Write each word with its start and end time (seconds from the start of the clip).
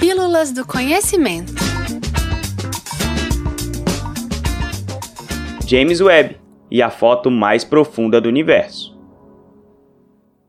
Pílulas 0.00 0.50
do 0.50 0.66
Conhecimento. 0.66 1.52
James 5.66 6.00
Webb 6.00 6.38
e 6.70 6.80
a 6.80 6.88
foto 6.88 7.30
mais 7.30 7.64
profunda 7.64 8.18
do 8.18 8.26
universo. 8.26 8.98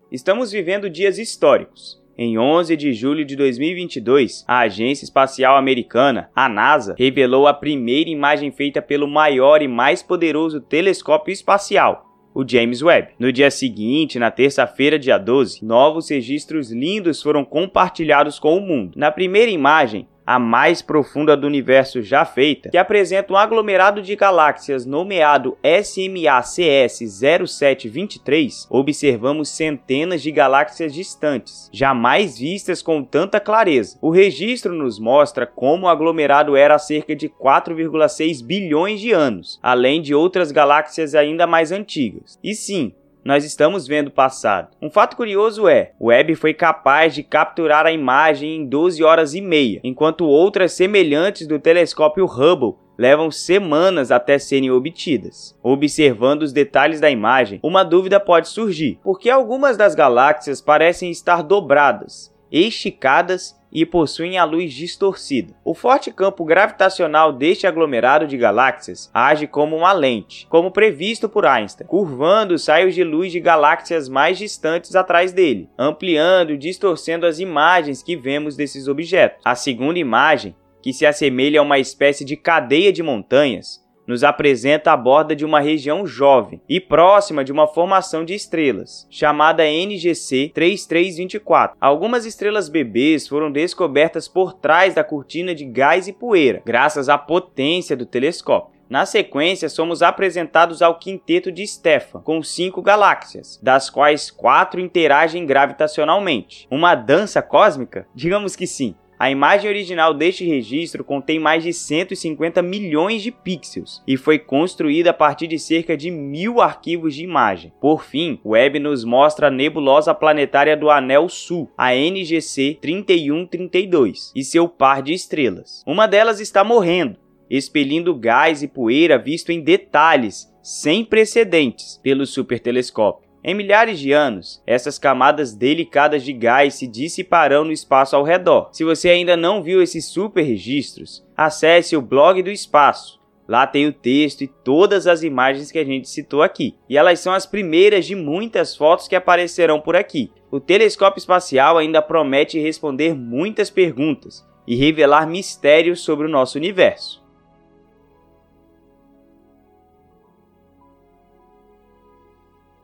Estamos 0.09 0.53
vivendo 0.53 0.89
dias 0.89 1.19
históricos. 1.19 2.01
Em 2.17 2.39
11 2.39 2.77
de 2.77 2.93
julho 2.93 3.25
de 3.25 3.35
2022, 3.35 4.45
a 4.47 4.59
Agência 4.59 5.03
Espacial 5.03 5.57
Americana, 5.57 6.29
a 6.33 6.47
NASA, 6.47 6.95
revelou 6.97 7.45
a 7.45 7.53
primeira 7.53 8.09
imagem 8.09 8.51
feita 8.51 8.81
pelo 8.81 9.05
maior 9.05 9.61
e 9.61 9.67
mais 9.67 10.01
poderoso 10.01 10.61
telescópio 10.61 11.33
espacial, 11.33 12.10
o 12.33 12.47
James 12.47 12.81
Webb. 12.81 13.13
No 13.19 13.31
dia 13.31 13.51
seguinte, 13.51 14.19
na 14.19 14.31
terça-feira, 14.31 14.97
dia 14.97 15.17
12, 15.17 15.63
novos 15.63 16.09
registros 16.09 16.71
lindos 16.71 17.21
foram 17.21 17.43
compartilhados 17.43 18.39
com 18.39 18.57
o 18.57 18.61
mundo. 18.61 18.93
Na 18.95 19.11
primeira 19.11 19.51
imagem, 19.51 20.07
a 20.25 20.39
mais 20.39 20.81
profunda 20.81 21.35
do 21.35 21.47
universo 21.47 22.01
já 22.01 22.25
feita, 22.25 22.69
que 22.69 22.77
apresenta 22.77 23.33
um 23.33 23.37
aglomerado 23.37 24.01
de 24.01 24.15
galáxias 24.15 24.85
nomeado 24.85 25.57
SMACS 25.63 26.99
0723, 27.47 28.67
observamos 28.69 29.49
centenas 29.49 30.21
de 30.21 30.31
galáxias 30.31 30.93
distantes, 30.93 31.69
jamais 31.71 32.37
vistas 32.37 32.81
com 32.81 33.03
tanta 33.03 33.39
clareza. 33.39 33.97
O 34.01 34.09
registro 34.09 34.73
nos 34.73 34.99
mostra 34.99 35.45
como 35.45 35.85
o 35.85 35.89
aglomerado 35.89 36.55
era 36.55 36.75
há 36.75 36.79
cerca 36.79 37.15
de 37.15 37.27
4,6 37.27 38.43
bilhões 38.43 38.99
de 38.99 39.11
anos, 39.11 39.59
além 39.61 40.01
de 40.01 40.13
outras 40.13 40.51
galáxias 40.51 41.15
ainda 41.15 41.45
mais 41.47 41.71
antigas. 41.71 42.39
E 42.43 42.53
sim, 42.53 42.93
nós 43.23 43.45
estamos 43.45 43.87
vendo 43.87 44.07
o 44.07 44.11
passado. 44.11 44.69
Um 44.81 44.89
fato 44.89 45.15
curioso 45.15 45.67
é, 45.67 45.91
Webb 45.99 46.35
foi 46.35 46.53
capaz 46.53 47.13
de 47.13 47.23
capturar 47.23 47.85
a 47.85 47.91
imagem 47.91 48.57
em 48.57 48.65
12 48.65 49.03
horas 49.03 49.33
e 49.33 49.41
meia, 49.41 49.79
enquanto 49.83 50.25
outras 50.25 50.73
semelhantes 50.73 51.47
do 51.47 51.59
telescópio 51.59 52.25
Hubble 52.25 52.75
levam 52.97 53.31
semanas 53.31 54.11
até 54.11 54.37
serem 54.37 54.69
obtidas. 54.71 55.57
Observando 55.63 56.43
os 56.43 56.53
detalhes 56.53 56.99
da 56.99 57.09
imagem, 57.09 57.59
uma 57.63 57.83
dúvida 57.83 58.19
pode 58.19 58.47
surgir: 58.47 58.99
por 59.03 59.19
que 59.19 59.29
algumas 59.29 59.77
das 59.77 59.95
galáxias 59.95 60.61
parecem 60.61 61.09
estar 61.09 61.41
dobradas, 61.41 62.33
esticadas 62.51 63.59
e 63.71 63.85
possuem 63.85 64.37
a 64.37 64.43
luz 64.43 64.73
distorcida. 64.73 65.53
O 65.63 65.73
forte 65.73 66.11
campo 66.11 66.43
gravitacional 66.43 67.31
deste 67.31 67.65
aglomerado 67.65 68.27
de 68.27 68.37
galáxias 68.37 69.09
age 69.13 69.47
como 69.47 69.77
uma 69.77 69.93
lente, 69.93 70.45
como 70.49 70.71
previsto 70.71 71.29
por 71.29 71.45
Einstein, 71.45 71.87
curvando 71.87 72.53
os 72.53 72.67
raios 72.67 72.93
de 72.93 73.03
luz 73.03 73.31
de 73.31 73.39
galáxias 73.39 74.09
mais 74.09 74.37
distantes 74.37 74.95
atrás 74.95 75.31
dele, 75.31 75.69
ampliando 75.77 76.51
e 76.51 76.57
distorcendo 76.57 77.25
as 77.25 77.39
imagens 77.39 78.03
que 78.03 78.15
vemos 78.15 78.55
desses 78.55 78.87
objetos. 78.87 79.41
A 79.45 79.55
segunda 79.55 79.99
imagem, 79.99 80.55
que 80.81 80.93
se 80.93 81.05
assemelha 81.05 81.59
a 81.59 81.63
uma 81.63 81.79
espécie 81.79 82.25
de 82.25 82.35
cadeia 82.35 82.91
de 82.91 83.03
montanhas, 83.03 83.81
nos 84.11 84.25
apresenta 84.25 84.91
a 84.91 84.97
borda 84.97 85.33
de 85.33 85.45
uma 85.45 85.61
região 85.61 86.05
jovem 86.05 86.61
e 86.67 86.81
próxima 86.81 87.45
de 87.45 87.51
uma 87.51 87.65
formação 87.65 88.25
de 88.25 88.35
estrelas, 88.35 89.07
chamada 89.09 89.63
NGC 89.63 90.51
3324. 90.53 91.77
Algumas 91.79 92.25
estrelas 92.25 92.67
bebês 92.67 93.27
foram 93.27 93.49
descobertas 93.49 94.27
por 94.27 94.53
trás 94.53 94.93
da 94.93 95.03
cortina 95.03 95.55
de 95.55 95.63
gás 95.63 96.09
e 96.09 96.13
poeira, 96.13 96.61
graças 96.65 97.07
à 97.07 97.17
potência 97.17 97.95
do 97.95 98.05
telescópio. 98.05 98.81
Na 98.91 99.05
sequência, 99.05 99.69
somos 99.69 100.01
apresentados 100.01 100.81
ao 100.81 100.99
quinteto 100.99 101.49
de 101.49 101.65
Stefan, 101.65 102.19
com 102.19 102.43
cinco 102.43 102.81
galáxias, 102.81 103.57
das 103.63 103.89
quais 103.89 104.29
quatro 104.29 104.81
interagem 104.81 105.45
gravitacionalmente. 105.45 106.67
Uma 106.69 106.93
dança 106.93 107.41
cósmica? 107.41 108.05
Digamos 108.13 108.53
que 108.53 108.67
sim. 108.67 108.93
A 109.21 109.29
imagem 109.29 109.69
original 109.69 110.15
deste 110.15 110.43
registro 110.43 111.03
contém 111.03 111.37
mais 111.37 111.63
de 111.63 111.71
150 111.71 112.59
milhões 112.63 113.21
de 113.21 113.29
pixels 113.29 114.01
e 114.07 114.17
foi 114.17 114.39
construída 114.39 115.11
a 115.11 115.13
partir 115.13 115.45
de 115.45 115.59
cerca 115.59 115.95
de 115.95 116.09
mil 116.09 116.59
arquivos 116.59 117.13
de 117.13 117.23
imagem. 117.23 117.71
Por 117.79 118.03
fim, 118.03 118.39
o 118.43 118.53
Webb 118.53 118.79
nos 118.79 119.03
mostra 119.03 119.49
a 119.49 119.51
nebulosa 119.51 120.15
planetária 120.15 120.75
do 120.75 120.89
Anel 120.89 121.29
Sul, 121.29 121.69
a 121.77 121.93
NGC 121.93 122.79
3132, 122.81 124.31
e 124.35 124.43
seu 124.43 124.67
par 124.67 125.03
de 125.03 125.13
estrelas. 125.13 125.83
Uma 125.85 126.07
delas 126.07 126.39
está 126.39 126.63
morrendo, 126.63 127.15
expelindo 127.47 128.15
gás 128.15 128.63
e 128.63 128.67
poeira 128.67 129.19
visto 129.19 129.51
em 129.51 129.61
detalhes 129.61 130.51
sem 130.63 131.05
precedentes 131.05 131.99
pelo 132.01 132.25
supertelescópio. 132.25 133.30
Em 133.43 133.55
milhares 133.55 133.99
de 133.99 134.11
anos, 134.11 134.61
essas 134.67 134.99
camadas 134.99 135.55
delicadas 135.55 136.23
de 136.23 136.31
gás 136.31 136.75
se 136.75 136.85
dissiparão 136.85 137.63
no 137.63 137.71
espaço 137.71 138.15
ao 138.15 138.23
redor. 138.23 138.69
Se 138.71 138.83
você 138.83 139.09
ainda 139.09 139.35
não 139.35 139.63
viu 139.63 139.81
esses 139.81 140.05
super 140.05 140.43
registros, 140.43 141.25
acesse 141.35 141.97
o 141.97 142.01
blog 142.01 142.43
do 142.43 142.51
espaço. 142.51 143.19
Lá 143.47 143.65
tem 143.65 143.87
o 143.87 143.93
texto 143.93 144.43
e 144.43 144.47
todas 144.47 145.07
as 145.07 145.23
imagens 145.23 145.71
que 145.71 145.79
a 145.79 145.83
gente 145.83 146.07
citou 146.07 146.43
aqui. 146.43 146.75
E 146.87 146.95
elas 146.95 147.19
são 147.19 147.33
as 147.33 147.47
primeiras 147.47 148.05
de 148.05 148.15
muitas 148.15 148.75
fotos 148.75 149.07
que 149.07 149.15
aparecerão 149.15 149.81
por 149.81 149.95
aqui. 149.95 150.31
O 150.51 150.59
telescópio 150.59 151.19
espacial 151.19 151.77
ainda 151.77 152.01
promete 152.01 152.59
responder 152.59 153.15
muitas 153.15 153.71
perguntas 153.71 154.47
e 154.67 154.75
revelar 154.75 155.27
mistérios 155.27 156.01
sobre 156.01 156.27
o 156.27 156.29
nosso 156.29 156.57
universo. 156.57 157.20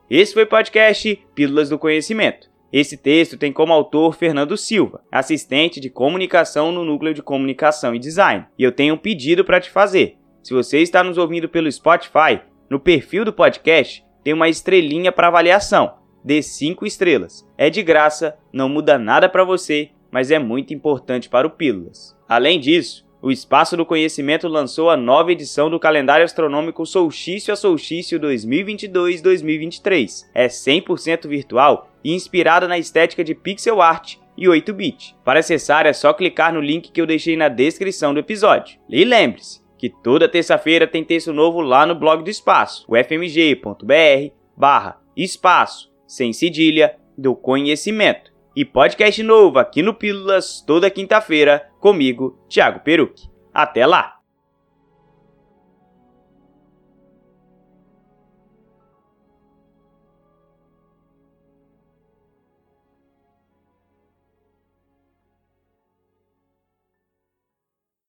Esse 0.10 0.34
foi 0.34 0.44
o 0.44 0.48
podcast 0.48 1.22
Pílulas 1.36 1.68
do 1.68 1.78
Conhecimento. 1.78 2.50
Esse 2.72 2.96
texto 2.96 3.38
tem 3.38 3.52
como 3.52 3.74
autor 3.74 4.16
Fernando 4.16 4.56
Silva, 4.56 5.02
assistente 5.12 5.82
de 5.82 5.90
comunicação 5.90 6.72
no 6.72 6.86
Núcleo 6.86 7.14
de 7.14 7.22
Comunicação 7.22 7.94
e 7.94 8.00
Design. 8.00 8.46
E 8.58 8.64
eu 8.64 8.72
tenho 8.72 8.94
um 8.94 8.98
pedido 8.98 9.44
para 9.44 9.60
te 9.60 9.70
fazer. 9.70 10.16
Se 10.42 10.54
você 10.54 10.80
está 10.80 11.04
nos 11.04 11.18
ouvindo 11.18 11.50
pelo 11.50 11.70
Spotify, 11.70 12.40
no 12.70 12.80
perfil 12.80 13.26
do 13.26 13.34
podcast 13.34 14.02
tem 14.24 14.34
uma 14.34 14.48
estrelinha 14.48 15.12
para 15.12 15.28
avaliação. 15.28 15.96
Dê 16.24 16.42
5 16.42 16.86
estrelas. 16.86 17.46
É 17.58 17.70
de 17.70 17.84
graça, 17.84 18.38
não 18.54 18.70
muda 18.70 18.98
nada 18.98 19.28
para 19.28 19.44
você, 19.44 19.90
mas 20.10 20.32
é 20.32 20.40
muito 20.40 20.74
importante 20.74 21.28
para 21.28 21.48
o 21.48 21.52
Pílulas. 21.52 22.16
Além 22.30 22.62
disso, 22.62 23.06
o 23.22 23.32
Espaço 23.32 23.76
do 23.76 23.86
Conhecimento 23.86 24.48
lançou 24.48 24.90
a 24.90 24.98
nova 24.98 25.32
edição 25.32 25.70
do 25.70 25.80
calendário 25.80 26.24
astronômico 26.24 26.86
Solstício 26.86 27.52
a 27.52 27.56
Solstício 27.56 28.20
2022-2023. 28.20 30.26
É 30.34 30.48
100% 30.48 31.28
virtual 31.28 31.90
e 32.04 32.14
inspirada 32.14 32.68
na 32.68 32.78
estética 32.78 33.24
de 33.24 33.34
pixel 33.34 33.82
art 33.82 34.18
e 34.38 34.46
8-bit. 34.46 35.16
Para 35.26 35.40
acessar 35.40 35.88
é 35.88 35.94
só 35.94 36.14
clicar 36.14 36.54
no 36.54 36.62
link 36.62 36.92
que 36.92 37.02
eu 37.02 37.08
deixei 37.08 37.36
na 37.36 37.50
descrição 37.50 38.14
do 38.14 38.20
episódio. 38.20 38.78
E 38.88 39.04
lembre-se 39.04 39.66
que 39.78 39.90
toda 39.90 40.30
terça-feira 40.30 40.88
tem 40.88 41.04
texto 41.04 41.34
novo 41.34 41.62
lá 41.62 41.86
no 41.86 41.96
blog 41.96 42.24
do 42.24 42.30
Espaço, 42.30 42.86
o 42.88 42.96
fmg.br 42.96 44.34
barra 44.56 45.00
espaço, 45.16 45.92
sem 46.06 46.34
cedilha, 46.34 46.96
do 47.18 47.36
conhecimento. 47.36 48.32
E 48.56 48.66
podcast 48.66 49.22
novo 49.22 49.60
aqui 49.60 49.82
no 49.82 49.94
Pílulas 49.94 50.64
toda 50.66 50.90
quinta-feira 50.90 51.67
comigo, 51.88 52.38
Thiago 52.50 52.82
Peruc. 52.82 53.30
Até 53.54 53.86
lá! 53.86 54.17